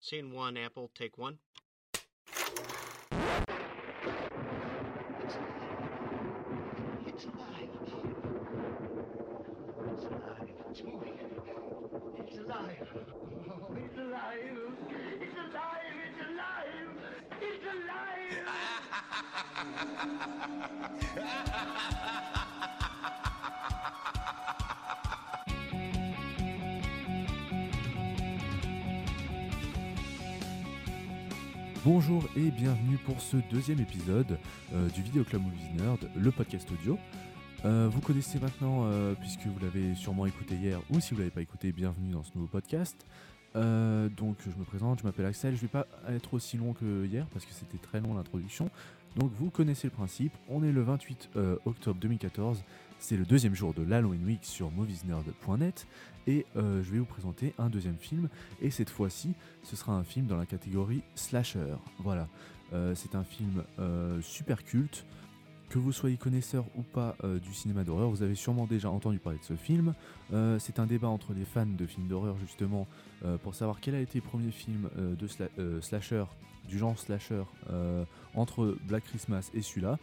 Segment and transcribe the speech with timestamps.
[0.00, 1.38] Scene one, Apple, take one.
[7.06, 7.68] It's alive.
[9.92, 10.48] It's alive.
[10.70, 11.18] It's moving.
[12.16, 12.88] It's alive.
[13.50, 14.58] Oh, it's alive.
[15.20, 15.96] It's alive.
[16.06, 16.94] It's alive.
[17.42, 18.08] It's alive.
[31.90, 34.38] Bonjour et bienvenue pour ce deuxième épisode
[34.74, 36.98] euh, du Vidéo Club Movies Nerd, le podcast audio.
[37.64, 41.30] Euh, vous connaissez maintenant, euh, puisque vous l'avez sûrement écouté hier, ou si vous l'avez
[41.30, 43.06] pas écouté, bienvenue dans ce nouveau podcast.
[43.54, 47.26] Donc je me présente, je m'appelle Axel, je vais pas être aussi long que hier
[47.32, 48.70] parce que c'était très long l'introduction.
[49.16, 52.62] Donc vous connaissez le principe, on est le 28 euh, octobre 2014,
[52.98, 55.86] c'est le deuxième jour de l'Halloween Week sur moviesnerd.net
[56.26, 58.28] et euh, je vais vous présenter un deuxième film
[58.60, 61.74] et cette fois-ci ce sera un film dans la catégorie slasher.
[62.00, 62.28] Voilà,
[62.74, 65.06] Euh, c'est un film euh, super culte.
[65.70, 69.38] Que vous soyez connaisseur ou pas du cinéma d'horreur, vous avez sûrement déjà entendu parler
[69.38, 69.92] de ce film.
[70.58, 72.86] C'est un débat entre les fans de films d'horreur justement
[73.42, 76.24] pour savoir quel a été le premier film de sla- slasher,
[76.66, 77.42] du genre slasher,
[78.34, 79.98] entre Black Christmas et celui-là.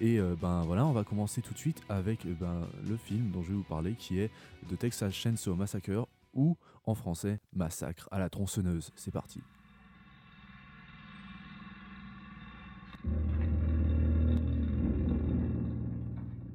[0.00, 3.30] Et euh, ben voilà, on va commencer tout de suite avec euh, ben, le film
[3.30, 4.30] dont je vais vous parler qui est
[4.68, 8.92] The Texas Chainsaw Massacre ou en français Massacre à la tronçonneuse.
[8.94, 9.40] C'est parti.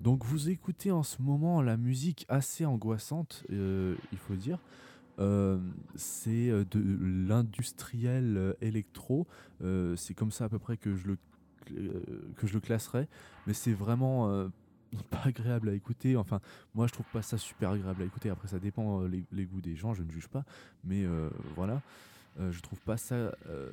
[0.02, 4.60] Donc vous écoutez en ce moment la musique assez angoissante, euh, il faut dire.
[5.96, 9.28] C'est de l'industriel électro.
[9.62, 11.18] C'est comme ça à peu près que je le,
[11.66, 13.08] que je le classerais.
[13.48, 14.48] Mais c'est vraiment euh,
[15.10, 16.16] pas agréable à écouter.
[16.16, 16.40] Enfin,
[16.76, 18.30] moi je trouve pas ça super agréable à écouter.
[18.30, 20.44] Après, ça dépend euh, les, goûts des gens, je ne juge pas.
[20.84, 21.82] Mais euh, voilà.
[22.40, 23.14] Euh, je trouve pas ça.
[23.14, 23.70] euh,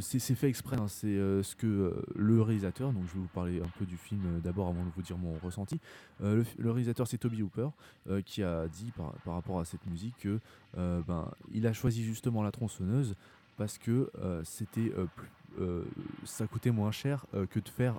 [0.00, 0.76] c'est fait exprès.
[0.78, 2.92] hein, c'est euh, ce que euh, le réalisateur.
[2.92, 5.18] Donc je vais vous parler un peu du film euh, d'abord avant de vous dire
[5.18, 5.78] mon ressenti.
[6.22, 7.68] Euh, le, réalisateur c'est Toby Hooper
[8.08, 10.38] euh, qui a dit par, par rapport à cette musique que
[10.78, 13.16] euh, ben il a choisi justement la tronçonneuse
[13.56, 15.28] parce que euh, c'était euh, plus-
[15.60, 15.84] euh,
[16.24, 17.96] ça coûtait moins cher que de faire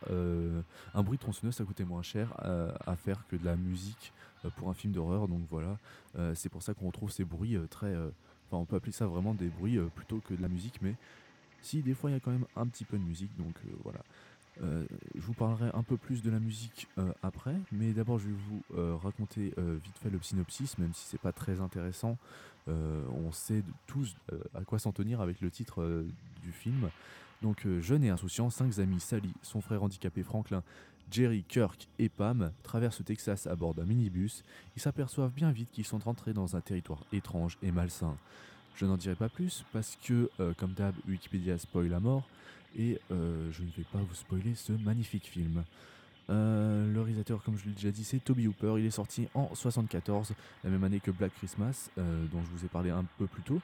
[0.93, 1.55] un bruit de tronçonneuse.
[1.55, 2.33] Ça coûtait moins cher
[2.85, 4.11] à faire que de la musique
[4.57, 5.29] pour un film d'horreur.
[5.29, 5.77] Donc voilà,
[6.33, 7.95] c'est pour ça qu'on retrouve ces bruits très
[8.47, 10.95] Enfin, on peut appeler ça vraiment des bruits plutôt que de la musique, mais
[11.61, 13.99] si des fois il y a quand même un petit peu de musique, donc voilà.
[14.63, 18.27] Euh, je vous parlerai un peu plus de la musique euh, après, mais d'abord je
[18.27, 22.17] vais vous euh, raconter vite fait le synopsis, même si c'est pas très intéressant.
[22.67, 24.16] On sait tous
[24.55, 26.03] à quoi s'en tenir avec le titre
[26.41, 26.89] du film.
[27.43, 30.63] Donc jeune et insouciant, cinq amis, Sally, son frère handicapé Franklin,
[31.11, 34.43] Jerry, Kirk et Pam traversent le Texas à bord d'un minibus
[34.75, 38.17] ils s'aperçoivent bien vite qu'ils sont rentrés dans un territoire étrange et malsain.
[38.77, 42.27] Je n'en dirai pas plus parce que, comme d'hab, Wikipédia spoil à mort
[42.78, 45.63] et euh, je ne vais pas vous spoiler ce magnifique film.
[46.30, 48.75] Euh, le réalisateur, comme je l'ai déjà dit, c'est Toby Hooper.
[48.78, 52.66] Il est sorti en 74, la même année que Black Christmas, euh, dont je vous
[52.66, 53.62] ai parlé un peu plus tôt.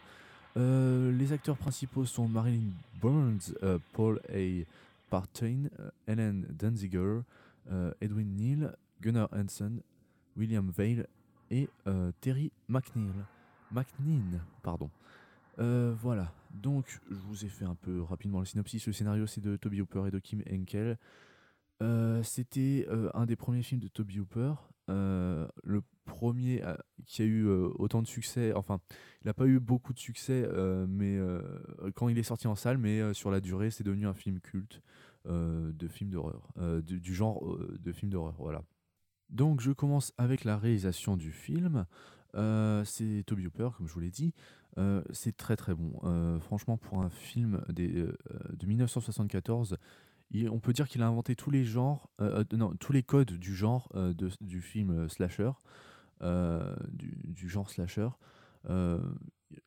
[0.56, 2.72] Les acteurs principaux sont Marilyn
[3.02, 3.54] Burns,
[3.94, 4.66] Paul A.
[5.10, 5.70] Partain,
[6.08, 7.22] Helen Danziger,
[8.02, 9.80] Edwin Neal, Gunnar Hansen,
[10.36, 11.08] William Vale
[11.52, 11.70] et
[12.20, 13.14] Terry McNeil.
[13.72, 14.90] McNean, pardon.
[15.60, 18.86] Euh, voilà, donc je vous ai fait un peu rapidement le synopsis.
[18.88, 20.98] Le scénario c'est de Toby Hooper et de Kim Henkel.
[21.82, 24.54] Euh, C'était euh, un des premiers films de Toby Hooper.
[24.88, 26.62] Le premier
[27.06, 28.82] qui a eu autant de succès, enfin,
[29.22, 30.46] il n'a pas eu beaucoup de succès,
[30.90, 31.18] mais
[31.96, 34.82] quand il est sorti en salle, mais sur la durée, c'est devenu un film culte
[35.24, 36.52] de film d'horreur,
[36.84, 38.64] du, genre de film d'horreur, voilà.
[39.30, 41.86] Donc je commence avec la réalisation du film.
[42.34, 44.34] C'est Toby Hooper, comme je vous l'ai dit.
[44.78, 46.00] Euh, c'est très très bon.
[46.04, 48.14] Euh, franchement, pour un film euh,
[48.54, 49.78] de 1974,
[50.32, 52.10] il- on peut dire qu'il a inventé tous les genres,
[52.80, 55.52] tous les codes du genre de- du film slasher,
[56.22, 58.10] du genre slasher.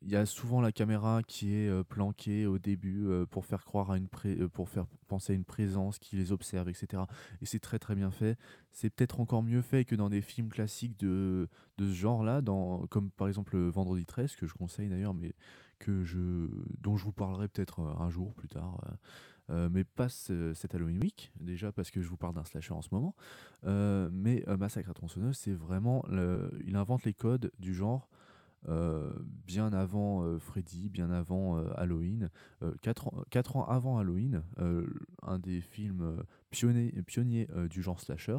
[0.02, 3.64] Il y a souvent la caméra qui est euh, planquée au début euh, pour faire
[3.64, 7.02] croire à une pré- euh, pour faire penser à une présence qui les observe, etc.
[7.42, 8.38] Et c'est très très bien fait.
[8.72, 11.48] C'est peut-être encore mieux fait que dans des films classiques de,
[11.78, 15.34] de ce genre-là, dans, comme par exemple Vendredi 13, que je conseille d'ailleurs, mais
[15.78, 16.48] que je,
[16.80, 18.80] dont je vous parlerai peut-être un jour plus tard.
[19.50, 22.80] mais pas ce- cet Halloween Week, déjà parce que je vous parle d'un slasher en
[22.82, 23.14] ce moment.
[23.64, 26.04] Mais Massacre à tronçonneuse, c'est vraiment.
[26.08, 28.08] le- il invente les codes du genre.
[28.68, 29.12] Euh,
[29.46, 32.30] bien avant euh, Freddy, bien avant euh, Halloween,
[32.82, 34.42] 4 ans, quatre ans avant Halloween,
[35.22, 38.38] un des films pionniers, euh, du genre slasher.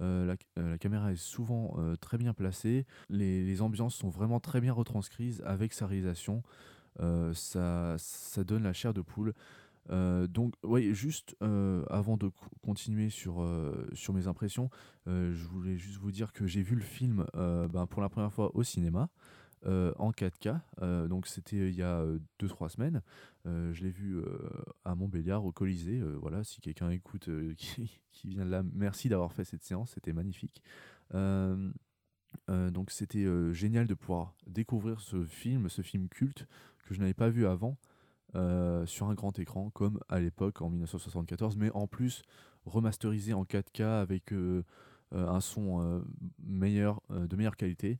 [0.00, 0.36] La,
[0.80, 5.86] caméra est souvent très bien placée, les, ambiances sont vraiment très bien retranscrites avec sa
[5.86, 6.42] réalisation.
[6.98, 7.96] ça,
[8.44, 9.32] donne la chair de poule.
[9.90, 13.46] Donc, oui, juste avant de co- continuer sur,
[14.12, 14.70] mes impressions,
[15.06, 18.50] je voulais juste vous dire que j'ai vu le film ben, pour la première fois
[18.56, 19.08] au cinéma.
[19.66, 22.04] Euh, en 4K, euh, donc c'était il y a
[22.40, 23.02] 2-3 semaines.
[23.46, 24.24] Euh, je l'ai vu euh,
[24.84, 25.98] à Montbéliard au Colisée.
[25.98, 29.92] euh, voilà, si quelqu'un écoute euh, qui, vient de là, merci d'avoir fait cette séance,
[29.94, 30.62] c'était magnifique.
[31.14, 31.70] Euh,
[32.50, 36.46] euh, donc c'était euh, génial de pouvoir découvrir ce film, ce film culte
[36.86, 37.76] que je n'avais pas vu avant
[38.34, 42.22] euh, sur un grand écran comme à l'époque en 1974, mais en plus
[42.64, 44.64] remasterisé en 4K avec euh,
[45.14, 46.00] euh, un son euh,
[46.42, 47.98] meilleur, euh, de meilleure qualité.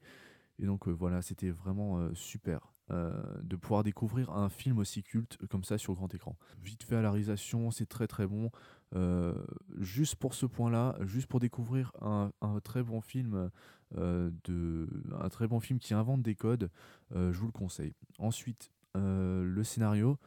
[0.62, 5.02] Et donc euh, voilà, c'était vraiment euh, super euh, de pouvoir découvrir un film aussi
[5.02, 6.36] culte comme ça sur grand écran.
[6.62, 8.50] Vite fait à la réalisation, c'est très très bon.
[9.78, 12.30] Juste pour ce point-là, juste pour découvrir un,
[12.62, 13.50] très bon film,
[13.96, 14.86] de,
[15.18, 16.70] un très bon film qui invente des codes,
[17.14, 17.94] je vous le conseille.
[18.18, 20.18] Ensuite, le scénario,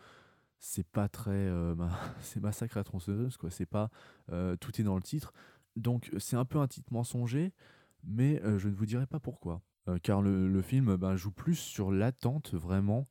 [0.58, 1.48] c'est pas très,
[2.22, 3.52] c'est massacre à tronçonneuse quoi.
[3.52, 3.92] C'est pas,
[4.60, 5.32] tout est dans le titre,
[5.76, 7.54] donc c'est un peu un titre mensonger,
[8.04, 9.62] mais je ne vous dirai pas pourquoi.
[9.88, 13.06] Euh, car le, film ben, joue plus sur l'attente vraiment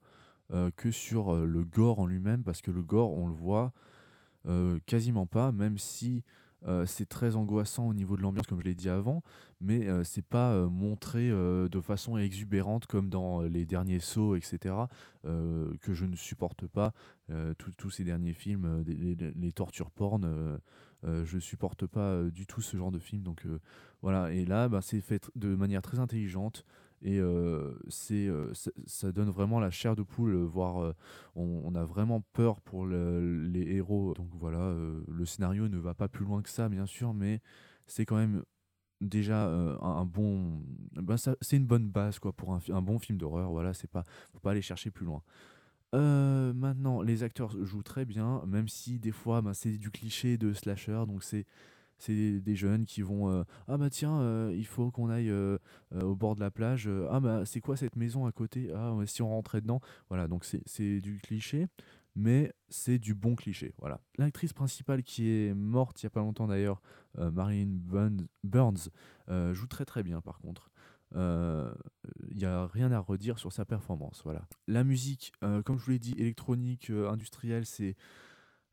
[0.53, 3.73] euh, que sur euh, le gore en lui-même, parce que le gore, on le voit
[4.85, 6.23] quasiment pas, même si
[6.66, 9.22] euh, c'est très angoissant au niveau de l'ambiance, comme je l'ai dit avant,
[9.61, 14.37] mais euh, c'est pas euh, montré euh, de façon exubérante comme dans les derniers sauts,
[14.37, 14.75] etc.,
[15.25, 16.93] que je ne supporte pas.
[17.56, 20.25] Tous- ces derniers films, les, tortures porn,
[21.05, 23.22] euh, je supporte pas du tout ce genre de film.
[23.22, 23.46] Donc
[24.02, 26.66] voilà, et là, bah, c'est fait de manière très intelligente.
[27.04, 27.20] Et
[27.88, 28.30] c'est,
[28.86, 30.94] ça, donne vraiment la chair de poule, voire
[31.36, 34.14] on, a vraiment peur pour le- les héros.
[34.14, 34.74] Donc voilà,
[35.06, 37.40] le scénario ne va pas plus loin que ça, bien sûr, mais
[37.86, 38.42] c'est quand même
[39.02, 40.62] déjà un, bon.
[40.92, 43.50] ben c'est une bonne base quoi pour un, bon film d'horreur.
[43.50, 45.22] Voilà, c'est pas, faut pas aller chercher plus loin.
[45.92, 50.52] Maintenant, les acteurs jouent très bien, même si des fois, ben, c'est du cliché de
[50.52, 51.46] slasher, donc c'est
[52.04, 55.58] c'est des jeunes qui vont euh, ah bah tiens euh, il faut qu'on aille euh,
[55.94, 58.70] euh, au bord de la plage ah bah c'est quoi cette maison à côté?
[58.74, 61.66] Ah si on rentrait dedans voilà donc c'est du cliché
[62.16, 64.00] mais c'est du bon cliché voilà.
[64.18, 66.82] L'actrice principale qui est morte il y a pas longtemps d'ailleurs
[67.18, 67.78] Marilyn
[68.44, 68.90] Burns,
[69.52, 70.70] joue très très bien par contre.
[71.14, 74.46] Il n'y a rien à redire sur sa performance voilà.
[74.68, 77.96] La musique comme je vous l'ai dit électronique industrielle c'est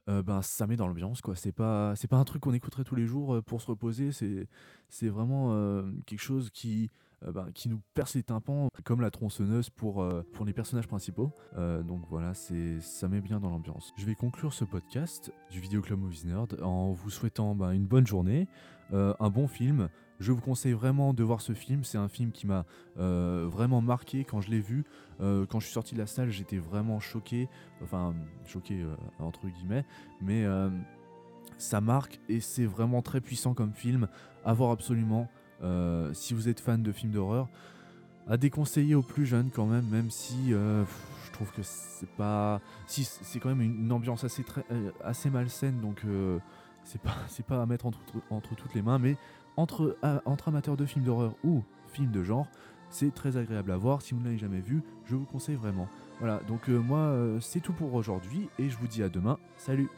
[0.10, 1.36] euh, ben ça met dans l'ambiance quoi.
[1.36, 4.12] C'est pas c'est pas un truc qu'on écouterait tous les jours euh, pour se reposer.
[4.12, 4.48] C'est
[4.90, 6.90] c'est vraiment euh, quelque chose qui
[7.24, 10.04] ben, qui nous perce les tympans comme la tronçonneuse pour
[10.34, 11.32] pour les personnages principaux.
[11.56, 13.94] Donc voilà c'est ça met bien dans l'ambiance.
[13.96, 17.86] Je vais conclure ce podcast du Vidéo Club Movies Nerd en vous souhaitant ben, une
[17.86, 18.48] bonne journée
[18.92, 19.88] un bon film
[20.22, 21.84] je vous conseille vraiment de voir ce film.
[21.84, 22.66] C'est un film qui m'a
[23.00, 24.24] euh, vraiment marqué.
[24.24, 24.86] Quand je l'ai vu
[25.20, 27.50] Euh, quand je suis sorti de la salle j'étais vraiment choqué.
[27.84, 28.16] Enfin
[28.46, 29.86] choqué euh, entre guillemets.
[30.22, 30.46] Mais
[31.58, 34.08] ça marque et c'est vraiment très puissant comme film
[34.46, 35.28] à voir absolument.
[36.14, 37.50] Si vous êtes fan de films d'horreur
[38.28, 43.04] à déconseiller aux plus jeunes quand même même si je trouve que c'est pas si
[43.04, 44.64] c'est quand même une, ambiance assez très
[45.04, 45.82] assez malsaine.
[45.82, 46.04] Donc
[46.84, 47.16] c'est pas
[47.48, 48.00] pas à mettre entre,
[48.32, 49.00] entre toutes les mains.
[49.00, 49.18] Mais
[49.58, 52.48] entre a- entre amateurs de films d'horreur ou films de genre
[52.90, 54.02] c'est très agréable à voir.
[54.02, 55.88] Si vous ne l'avez jamais vu je vous conseille vraiment.
[56.20, 59.38] Voilà donc euh, moi euh, c'est tout pour aujourd'hui et je vous dis à demain.
[59.58, 59.90] Salut